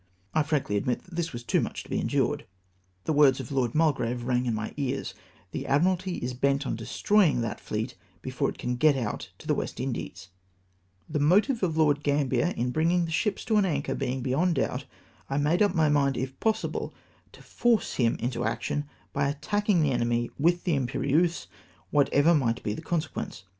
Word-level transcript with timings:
I 0.33 0.41
frankly 0.41 0.77
admit 0.77 1.03
that 1.03 1.15
this 1.15 1.31
was 1.31 1.43
too 1.43 1.61
much 1.61 1.83
to 1.83 1.89
be 1.91 1.99
endured. 1.99 2.47
The 3.03 3.13
words 3.13 3.39
of 3.39 3.51
Lord 3.51 3.75
Mulgrave 3.75 4.23
rang 4.23 4.47
in 4.47 4.55
my 4.55 4.73
ears," 4.75 5.13
llie 5.53 5.63
Admiralty 5.65 6.15
is 6.15 6.35
lent 6.41 6.65
on 6.65 6.75
destroying 6.75 7.41
that 7.41 7.59
fleet 7.59 7.93
before 8.23 8.49
it 8.49 8.57
can 8.57 8.77
get 8.77 8.97
out 8.97 9.29
to 9.37 9.45
the 9.45 9.53
West 9.53 9.77
Indies^ 9.77 10.29
The 11.07 11.19
motive 11.19 11.61
of 11.61 11.77
Lord 11.77 12.01
Gambler 12.01 12.47
in 12.57 12.71
bringing 12.71 13.05
the 13.05 13.11
ships 13.11 13.45
to 13.45 13.57
an 13.57 13.65
anchor 13.65 13.93
being 13.93 14.23
beyond 14.23 14.55
doubt, 14.55 14.85
I 15.29 15.37
made 15.37 15.61
up 15.61 15.75
my 15.75 15.87
mind, 15.87 16.17
if 16.17 16.39
possible, 16.39 16.95
to 17.33 17.43
force 17.43 17.93
him 17.97 18.15
into 18.19 18.43
action 18.43 18.85
by 19.13 19.31
attacldng 19.31 19.83
the 19.83 19.91
enemy 19.91 20.31
with 20.39 20.63
the 20.63 20.73
Imperieuse, 20.75 21.45
whatever 21.91 22.33
might 22.33 22.63
be 22.63 22.73
the 22.73 22.81
consequence. 22.81 23.43